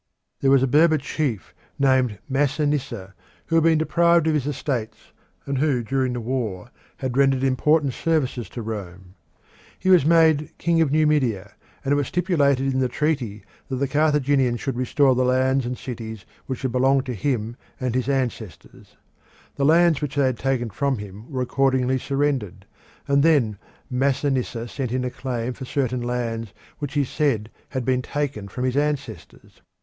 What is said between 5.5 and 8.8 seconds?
who during the war had rendered important services to